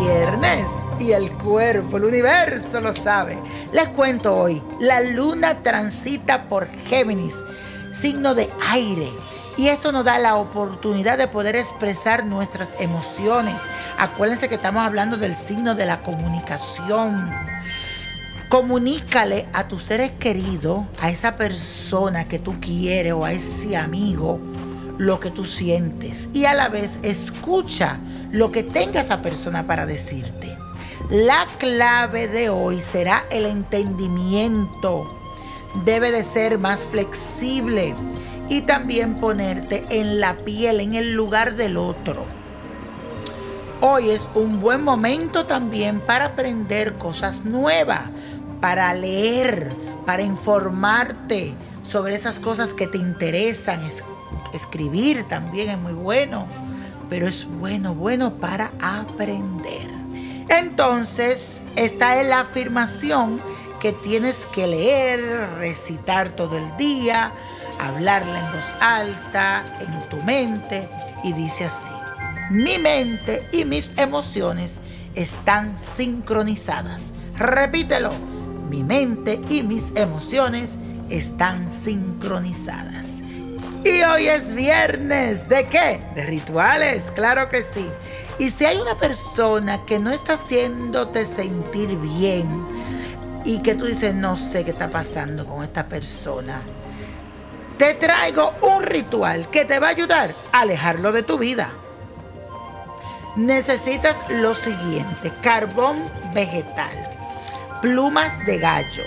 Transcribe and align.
viernes 0.00 0.66
y 1.00 1.12
el 1.12 1.30
cuerpo, 1.32 1.96
el 1.96 2.04
universo 2.04 2.80
lo 2.80 2.94
sabe. 2.94 3.38
Les 3.72 3.88
cuento 3.88 4.34
hoy, 4.34 4.62
la 4.78 5.00
luna 5.00 5.62
transita 5.62 6.48
por 6.48 6.68
Géminis, 6.86 7.34
signo 7.92 8.34
de 8.34 8.48
aire. 8.70 9.10
Y 9.56 9.68
esto 9.68 9.92
nos 9.92 10.04
da 10.04 10.18
la 10.18 10.36
oportunidad 10.36 11.18
de 11.18 11.28
poder 11.28 11.56
expresar 11.56 12.24
nuestras 12.24 12.74
emociones. 12.78 13.60
Acuérdense 13.98 14.48
que 14.48 14.54
estamos 14.54 14.82
hablando 14.82 15.16
del 15.16 15.34
signo 15.34 15.74
de 15.74 15.86
la 15.86 15.98
comunicación. 16.00 17.30
Comunícale 18.48 19.46
a 19.52 19.68
tus 19.68 19.84
seres 19.84 20.12
queridos, 20.12 20.84
a 21.00 21.10
esa 21.10 21.36
persona 21.36 22.28
que 22.28 22.38
tú 22.38 22.60
quieres 22.60 23.12
o 23.12 23.24
a 23.24 23.32
ese 23.32 23.76
amigo, 23.76 24.38
lo 24.98 25.20
que 25.20 25.30
tú 25.30 25.44
sientes. 25.44 26.28
Y 26.32 26.44
a 26.44 26.54
la 26.54 26.68
vez 26.68 26.98
escucha 27.02 27.98
lo 28.32 28.50
que 28.50 28.62
tenga 28.62 29.02
esa 29.02 29.22
persona 29.22 29.66
para 29.66 29.86
decirte. 29.86 30.56
La 31.10 31.46
clave 31.58 32.26
de 32.26 32.48
hoy 32.48 32.80
será 32.80 33.24
el 33.30 33.44
entendimiento. 33.44 35.06
Debe 35.84 36.10
de 36.10 36.24
ser 36.24 36.58
más 36.58 36.80
flexible 36.80 37.94
y 38.48 38.62
también 38.62 39.16
ponerte 39.16 39.84
en 39.90 40.18
la 40.20 40.36
piel, 40.38 40.80
en 40.80 40.94
el 40.94 41.12
lugar 41.12 41.56
del 41.56 41.76
otro. 41.76 42.24
Hoy 43.82 44.10
es 44.10 44.28
un 44.34 44.60
buen 44.60 44.82
momento 44.82 45.44
también 45.44 46.00
para 46.00 46.26
aprender 46.26 46.94
cosas 46.94 47.44
nuevas, 47.44 48.02
para 48.60 48.94
leer, 48.94 49.74
para 50.06 50.22
informarte 50.22 51.52
sobre 51.84 52.14
esas 52.14 52.38
cosas 52.40 52.72
que 52.72 52.86
te 52.86 52.96
interesan. 52.96 53.82
escribir 54.54 55.24
también 55.24 55.70
es 55.70 55.78
muy 55.78 55.92
bueno 55.92 56.46
pero 57.12 57.28
es 57.28 57.46
bueno, 57.60 57.94
bueno 57.94 58.36
para 58.38 58.72
aprender. 58.80 59.86
Entonces, 60.48 61.60
esta 61.76 62.18
es 62.18 62.26
la 62.26 62.40
afirmación 62.40 63.38
que 63.82 63.92
tienes 63.92 64.34
que 64.54 64.66
leer, 64.66 65.20
recitar 65.58 66.30
todo 66.30 66.56
el 66.56 66.74
día, 66.78 67.30
hablarla 67.78 68.46
en 68.46 68.52
voz 68.56 68.72
alta, 68.80 69.62
en 69.80 70.08
tu 70.08 70.24
mente, 70.24 70.88
y 71.22 71.34
dice 71.34 71.66
así, 71.66 71.90
mi 72.48 72.78
mente 72.78 73.46
y 73.52 73.66
mis 73.66 73.90
emociones 73.98 74.80
están 75.14 75.78
sincronizadas. 75.78 77.08
Repítelo, 77.36 78.12
mi 78.70 78.82
mente 78.82 79.38
y 79.50 79.62
mis 79.62 79.84
emociones 79.96 80.78
están 81.10 81.70
sincronizadas. 81.84 83.21
Y 83.84 84.02
hoy 84.02 84.28
es 84.28 84.54
viernes. 84.54 85.48
¿De 85.48 85.64
qué? 85.64 86.00
De 86.14 86.24
rituales, 86.24 87.02
claro 87.14 87.48
que 87.48 87.62
sí. 87.62 87.88
Y 88.38 88.50
si 88.50 88.64
hay 88.64 88.76
una 88.76 88.96
persona 88.96 89.84
que 89.86 89.98
no 89.98 90.10
está 90.10 90.34
haciéndote 90.34 91.26
sentir 91.26 91.96
bien 91.96 92.64
y 93.44 93.60
que 93.60 93.74
tú 93.74 93.86
dices, 93.86 94.14
no 94.14 94.36
sé 94.36 94.64
qué 94.64 94.70
está 94.70 94.88
pasando 94.88 95.44
con 95.44 95.64
esta 95.64 95.86
persona, 95.86 96.62
te 97.76 97.94
traigo 97.94 98.52
un 98.62 98.84
ritual 98.84 99.48
que 99.50 99.64
te 99.64 99.80
va 99.80 99.88
a 99.88 99.90
ayudar 99.90 100.34
a 100.52 100.60
alejarlo 100.60 101.10
de 101.10 101.24
tu 101.24 101.38
vida. 101.38 101.70
Necesitas 103.34 104.16
lo 104.28 104.54
siguiente, 104.54 105.32
carbón 105.42 106.04
vegetal, 106.32 106.92
plumas 107.80 108.32
de 108.46 108.58
gallo, 108.58 109.02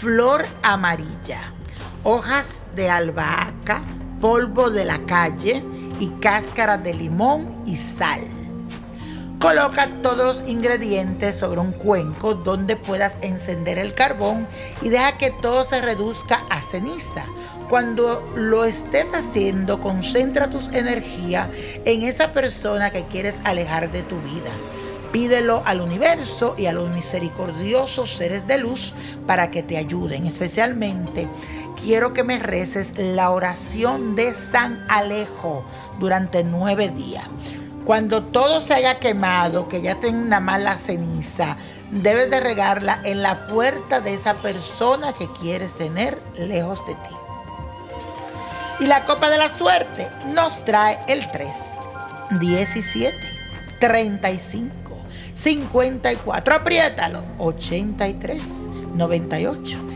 flor 0.00 0.44
amarilla, 0.62 1.52
hojas 2.02 2.48
de 2.74 2.90
albahaca, 2.90 3.82
polvo 4.20 4.70
de 4.70 4.84
la 4.84 4.98
calle 5.06 5.62
y 6.00 6.08
cáscara 6.20 6.78
de 6.78 6.94
limón 6.94 7.62
y 7.66 7.76
sal. 7.76 8.20
Coloca 9.38 9.88
todos 10.02 10.40
los 10.40 10.48
ingredientes 10.48 11.36
sobre 11.36 11.60
un 11.60 11.72
cuenco 11.72 12.34
donde 12.34 12.74
puedas 12.74 13.16
encender 13.20 13.78
el 13.78 13.92
carbón 13.92 14.46
y 14.80 14.88
deja 14.88 15.18
que 15.18 15.30
todo 15.30 15.64
se 15.64 15.82
reduzca 15.82 16.42
a 16.48 16.62
ceniza. 16.62 17.24
Cuando 17.68 18.26
lo 18.34 18.64
estés 18.64 19.06
haciendo, 19.12 19.80
concentra 19.80 20.48
tus 20.48 20.68
energías 20.68 21.48
en 21.84 22.02
esa 22.02 22.32
persona 22.32 22.90
que 22.90 23.04
quieres 23.04 23.40
alejar 23.44 23.90
de 23.90 24.02
tu 24.02 24.16
vida. 24.20 24.50
Pídelo 25.12 25.62
al 25.66 25.80
universo 25.80 26.54
y 26.56 26.66
a 26.66 26.72
los 26.72 26.88
misericordiosos 26.90 28.16
seres 28.16 28.46
de 28.46 28.58
luz 28.58 28.94
para 29.26 29.50
que 29.50 29.62
te 29.62 29.76
ayuden, 29.76 30.26
especialmente 30.26 31.28
quiero 31.76 32.12
que 32.12 32.24
me 32.24 32.38
reces 32.38 32.94
la 32.96 33.30
oración 33.30 34.16
de 34.16 34.34
San 34.34 34.84
Alejo 34.88 35.64
durante 35.98 36.42
nueve 36.42 36.88
días. 36.88 37.26
Cuando 37.84 38.24
todo 38.24 38.60
se 38.60 38.74
haya 38.74 38.98
quemado, 38.98 39.68
que 39.68 39.80
ya 39.80 40.00
tenga 40.00 40.40
mala 40.40 40.76
ceniza, 40.78 41.56
debes 41.90 42.30
de 42.30 42.40
regarla 42.40 43.00
en 43.04 43.22
la 43.22 43.46
puerta 43.46 44.00
de 44.00 44.14
esa 44.14 44.34
persona 44.34 45.12
que 45.12 45.28
quieres 45.40 45.72
tener 45.74 46.20
lejos 46.36 46.84
de 46.86 46.94
ti. 46.94 47.14
Y 48.80 48.86
la 48.86 49.04
copa 49.04 49.30
de 49.30 49.38
la 49.38 49.56
suerte 49.56 50.08
nos 50.34 50.64
trae 50.64 50.98
el 51.06 51.30
3, 51.30 51.48
17, 52.40 53.16
35, 53.78 54.72
54, 55.34 56.54
apriétalo, 56.56 57.22
83, 57.38 58.42
98 58.94 59.95